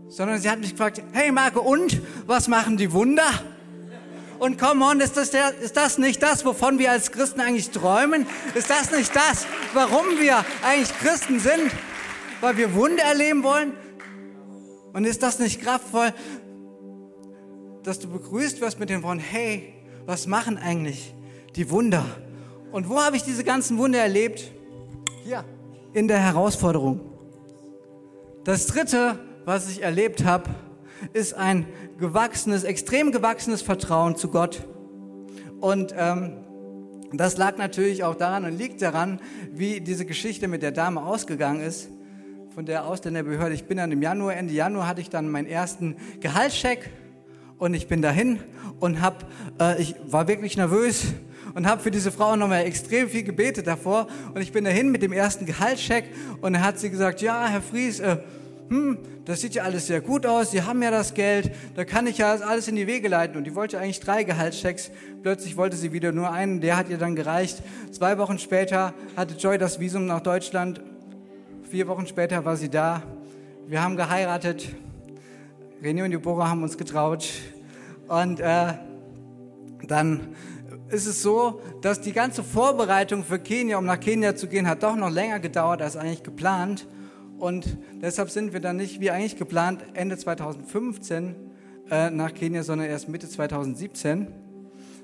[0.07, 3.25] Sondern sie hat mich gefragt, hey Marco, und was machen die Wunder?
[4.39, 7.69] Und come on, ist das, der, ist das nicht das, wovon wir als Christen eigentlich
[7.69, 8.25] träumen?
[8.55, 11.71] Ist das nicht das, warum wir eigentlich Christen sind?
[12.41, 13.73] Weil wir Wunder erleben wollen?
[14.91, 16.13] Und ist das nicht kraftvoll,
[17.83, 19.73] dass du begrüßt wirst mit den Worten, hey,
[20.05, 21.13] was machen eigentlich
[21.55, 22.05] die Wunder?
[22.71, 24.51] Und wo habe ich diese ganzen Wunder erlebt?
[25.25, 25.45] Hier,
[25.93, 26.99] in der Herausforderung.
[28.43, 30.49] Das dritte, was ich erlebt habe,
[31.13, 31.65] ist ein
[31.97, 34.67] gewachsenes, extrem gewachsenes Vertrauen zu Gott.
[35.61, 36.33] Und ähm,
[37.13, 39.21] das lag natürlich auch daran und liegt daran,
[39.53, 41.87] wie diese Geschichte mit der Dame ausgegangen ist,
[42.53, 43.55] von der Ausländerbehörde.
[43.55, 46.89] Ich bin dann im Januar, Ende Januar hatte ich dann meinen ersten Gehaltscheck
[47.59, 48.39] und ich bin dahin
[48.81, 49.23] und hab,
[49.61, 51.13] äh, ich war wirklich nervös
[51.53, 54.07] und habe für diese Frau nochmal extrem viel gebetet davor.
[54.33, 56.05] Und ich bin dahin mit dem ersten Gehaltscheck
[56.41, 58.17] und dann hat sie gesagt, ja, Herr Fries, äh,
[58.69, 62.07] hm, das sieht ja alles sehr gut aus, Sie haben ja das Geld, da kann
[62.07, 63.37] ich ja alles in die Wege leiten.
[63.37, 66.97] Und die wollte eigentlich drei Gehaltschecks, plötzlich wollte sie wieder nur einen, der hat ihr
[66.97, 67.61] dann gereicht.
[67.91, 70.81] Zwei Wochen später hatte Joy das Visum nach Deutschland,
[71.69, 73.03] vier Wochen später war sie da.
[73.67, 74.67] Wir haben geheiratet,
[75.81, 77.29] René und Deborah haben uns getraut
[78.07, 78.73] und äh,
[79.87, 80.35] dann
[80.93, 84.83] ist es so, dass die ganze Vorbereitung für Kenia, um nach Kenia zu gehen, hat
[84.83, 86.87] doch noch länger gedauert als eigentlich geplant.
[87.39, 91.35] Und deshalb sind wir dann nicht wie eigentlich geplant Ende 2015
[91.89, 94.27] äh, nach Kenia, sondern erst Mitte 2017.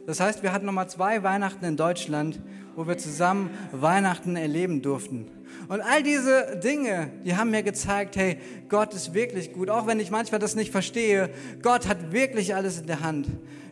[0.05, 2.39] Das heißt, wir hatten nochmal zwei Weihnachten in Deutschland,
[2.75, 5.29] wo wir zusammen Weihnachten erleben durften.
[5.67, 8.37] Und all diese Dinge, die haben mir gezeigt, hey,
[8.69, 11.29] Gott ist wirklich gut, auch wenn ich manchmal das nicht verstehe.
[11.61, 13.27] Gott hat wirklich alles in der Hand.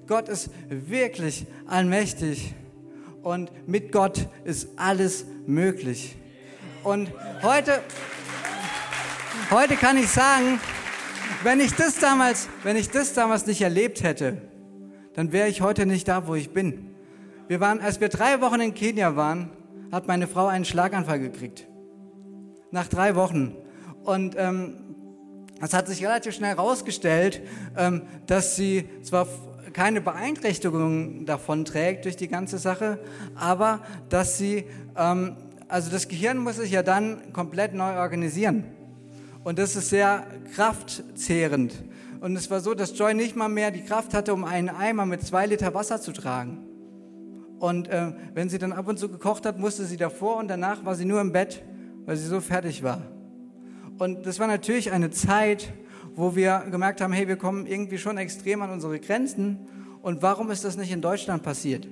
[0.08, 2.56] Gott ist wirklich allmächtig
[3.24, 6.16] und mit Gott ist alles möglich.
[6.84, 7.82] Und heute,
[9.52, 10.62] heute kann ich sagen,
[11.44, 14.42] wenn ich das damals, wenn ich das damals nicht erlebt hätte,
[15.14, 16.96] dann wäre ich heute nicht da, wo ich bin.
[17.50, 19.50] Wir waren, als wir drei Wochen in Kenia waren,
[19.92, 21.68] hat meine Frau einen Schlaganfall gekriegt.
[22.72, 23.56] Nach drei Wochen.
[24.04, 24.76] Und ähm,
[25.62, 27.42] es hat sich relativ schnell herausgestellt,
[27.76, 29.28] ähm, dass sie zwar
[29.78, 32.98] keine Beeinträchtigung davon trägt durch die ganze Sache,
[33.36, 34.66] aber dass sie,
[34.98, 35.36] ähm,
[35.68, 38.64] also das Gehirn muss sich ja dann komplett neu organisieren.
[39.44, 41.76] Und das ist sehr kraftzehrend.
[42.22, 45.06] Und es war so, dass Joy nicht mal mehr die Kraft hatte, um einen Eimer
[45.06, 46.58] mit zwei Liter Wasser zu tragen.
[47.60, 50.86] Und äh, wenn sie dann ab und zu gekocht hat, musste sie davor und danach
[50.86, 51.62] war sie nur im Bett,
[52.08, 53.04] weil sie so fertig war.
[54.00, 55.72] Und das war natürlich eine Zeit,
[56.18, 59.68] wo wir gemerkt haben, hey, wir kommen irgendwie schon extrem an unsere Grenzen.
[60.02, 61.88] Und warum ist das nicht in Deutschland passiert,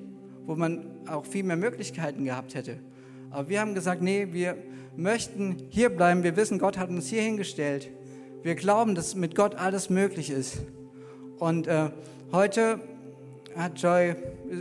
[0.48, 2.80] wo man auch viel mehr Möglichkeiten gehabt hätte?
[3.30, 4.58] Aber wir haben gesagt, nee, wir
[4.98, 6.24] möchten hier bleiben.
[6.24, 7.92] Wir wissen, Gott hat uns hier hingestellt.
[8.42, 10.58] Wir glauben, dass mit Gott alles möglich ist.
[11.38, 11.92] Und äh,
[12.32, 12.80] heute
[13.56, 14.16] hat Joy,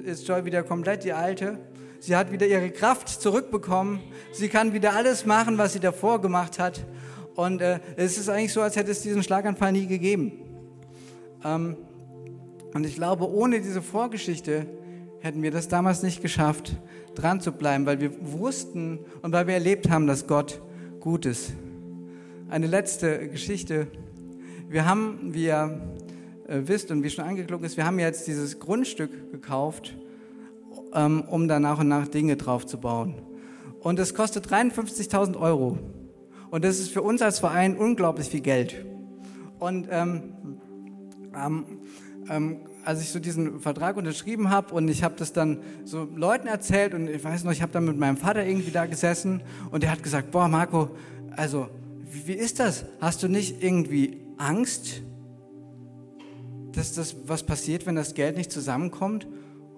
[0.05, 1.59] ist Joy wieder komplett die alte.
[2.00, 4.00] Sie hat wieder ihre Kraft zurückbekommen.
[4.31, 6.85] Sie kann wieder alles machen, was sie davor gemacht hat.
[7.35, 10.33] Und äh, es ist eigentlich so, als hätte es diesen Schlaganfall nie gegeben.
[11.44, 11.77] Ähm,
[12.75, 14.66] und ich glaube, ohne diese Vorgeschichte
[15.20, 16.77] hätten wir das damals nicht geschafft,
[17.14, 20.61] dran zu bleiben, weil wir wussten und weil wir erlebt haben, dass Gott
[21.01, 21.53] gut ist.
[22.49, 23.87] Eine letzte Geschichte.
[24.68, 25.81] Wir haben, wie ihr
[26.47, 29.97] äh, wisst und wie schon angeklungen ist, wir haben jetzt dieses Grundstück gekauft,
[30.92, 33.14] ähm, um da nach und nach Dinge drauf zu bauen.
[33.81, 35.79] Und es kostet 53.000 Euro.
[36.55, 38.87] Und das ist für uns als Verein unglaublich viel Geld.
[39.59, 40.35] Und ähm,
[42.31, 46.47] ähm, als ich so diesen Vertrag unterschrieben habe und ich habe das dann so Leuten
[46.47, 49.83] erzählt und ich weiß noch, ich habe dann mit meinem Vater irgendwie da gesessen und
[49.83, 50.90] der hat gesagt, boah Marco,
[51.35, 51.67] also
[52.25, 52.85] wie ist das?
[53.01, 55.03] Hast du nicht irgendwie Angst,
[56.71, 59.27] dass das was passiert, wenn das Geld nicht zusammenkommt?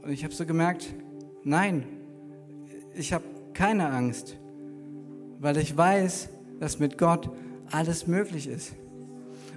[0.02, 0.92] Und ich habe so gemerkt,
[1.42, 1.86] nein,
[2.94, 4.36] ich habe keine Angst,
[5.38, 7.30] weil ich weiß, dass mit Gott
[7.70, 8.74] alles möglich ist.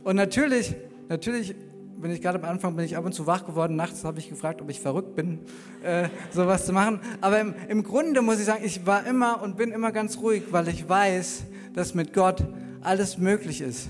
[0.04, 0.76] Und natürlich,
[1.08, 1.56] natürlich
[1.98, 3.76] bin ich gerade am Anfang, bin ich ab und zu wach geworden.
[3.76, 5.40] Nachts habe ich gefragt, ob ich verrückt bin,
[5.84, 7.02] äh, sowas zu machen.
[7.20, 10.44] Aber im, im Grunde muss ich sagen, ich war immer und bin immer ganz ruhig,
[10.52, 12.46] weil ich weiß, dass mit Gott
[12.82, 13.90] alles möglich ist.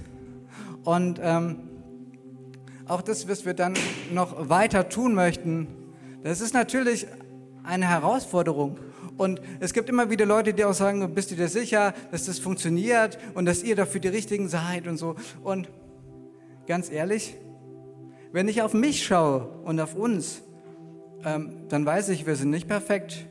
[0.83, 1.57] Und ähm,
[2.87, 3.75] auch das, was wir dann
[4.11, 5.67] noch weiter tun möchten,
[6.23, 7.05] das ist natürlich
[7.63, 8.79] eine Herausforderung.
[9.19, 12.39] Und es gibt immer wieder Leute, die auch sagen, bist du dir sicher, dass das
[12.39, 15.17] funktioniert und dass ihr dafür die Richtigen seid und so.
[15.43, 15.69] Und
[16.67, 17.35] ganz ehrlich,
[18.31, 20.41] wenn ich auf mich schaue und auf uns,
[21.25, 23.27] ähm, dann weiß ich, wir sind nicht perfekt.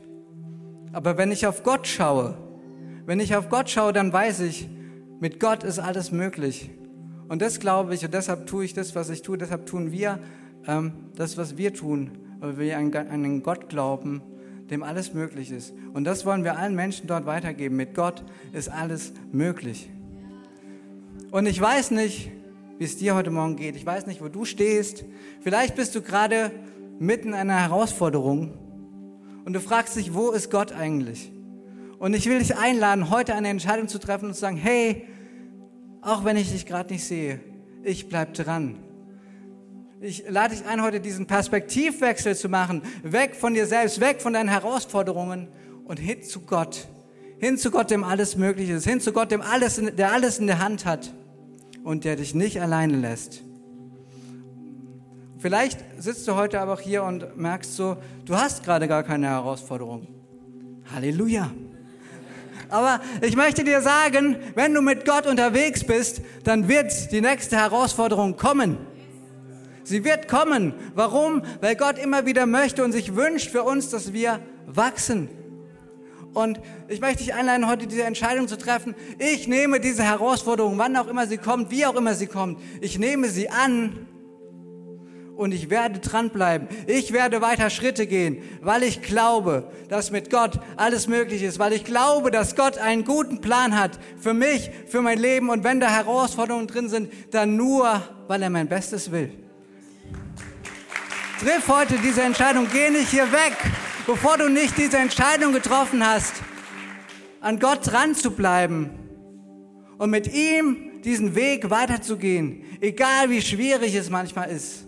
[0.93, 2.37] Aber wenn ich auf Gott schaue,
[3.07, 4.69] wenn ich auf Gott schaue, dann weiß ich,
[5.19, 6.69] mit Gott ist alles möglich.
[7.29, 9.39] Und das glaube ich und deshalb tue ich das, was ich tue.
[9.39, 10.19] Deshalb tun wir
[10.67, 14.21] ähm, das, was wir tun, weil wir an einen Gott glauben,
[14.71, 15.73] dem alles möglich ist.
[15.93, 17.75] Und das wollen wir allen Menschen dort weitergeben.
[17.75, 19.89] Mit Gott ist alles möglich.
[21.31, 22.31] Und ich weiß nicht,
[22.77, 23.75] wie es dir heute Morgen geht.
[23.75, 25.03] Ich weiß nicht, wo du stehst.
[25.41, 26.51] Vielleicht bist du gerade
[26.99, 28.53] mitten in einer Herausforderung
[29.45, 31.31] und du fragst dich, wo ist Gott eigentlich?
[31.97, 35.07] Und ich will dich einladen, heute eine Entscheidung zu treffen und zu sagen, hey,
[36.01, 37.39] auch wenn ich dich gerade nicht sehe,
[37.83, 38.77] ich bleib dran.
[40.01, 44.31] Ich lade dich ein, heute diesen Perspektivwechsel zu machen, weg von dir selbst, weg von
[44.31, 45.49] deinen Herausforderungen
[45.83, 46.87] und hin zu Gott.
[47.37, 50.47] Hin zu Gott, dem alles möglich ist, hin zu Gott, dem alles, der alles in
[50.47, 51.13] der Hand hat
[51.83, 53.43] und der dich nicht alleine lässt.
[55.37, 59.27] Vielleicht sitzt du heute aber auch hier und merkst so, du hast gerade gar keine
[59.27, 60.07] Herausforderung.
[60.93, 61.51] Halleluja.
[62.69, 67.57] Aber ich möchte dir sagen, wenn du mit Gott unterwegs bist, dann wird die nächste
[67.57, 68.77] Herausforderung kommen.
[69.89, 70.73] Sie wird kommen.
[70.93, 71.41] Warum?
[71.61, 75.29] Weil Gott immer wieder möchte und sich wünscht für uns, dass wir wachsen.
[76.35, 78.93] Und ich möchte dich einladen, heute diese Entscheidung zu treffen.
[79.17, 82.61] Ich nehme diese Herausforderung, wann auch immer sie kommt, wie auch immer sie kommt.
[82.81, 84.05] Ich nehme sie an
[85.35, 86.67] und ich werde dranbleiben.
[86.85, 91.73] Ich werde weiter Schritte gehen, weil ich glaube, dass mit Gott alles möglich ist, weil
[91.73, 95.79] ich glaube, dass Gott einen guten Plan hat für mich, für mein Leben und wenn
[95.79, 99.48] da Herausforderungen drin sind, dann nur, weil er mein Bestes will.
[101.39, 103.55] Triff heute diese Entscheidung, geh nicht hier weg,
[104.05, 106.33] bevor du nicht diese Entscheidung getroffen hast,
[107.39, 108.89] an Gott dran zu bleiben
[109.97, 114.85] und mit ihm diesen Weg weiterzugehen, egal wie schwierig es manchmal ist.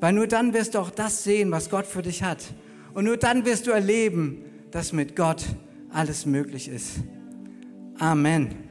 [0.00, 2.42] Weil nur dann wirst du auch das sehen, was Gott für dich hat.
[2.94, 5.44] Und nur dann wirst du erleben, dass mit Gott
[5.90, 7.00] alles möglich ist.
[7.98, 8.63] Amen.